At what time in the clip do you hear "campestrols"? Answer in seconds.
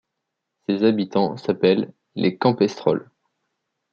2.35-3.07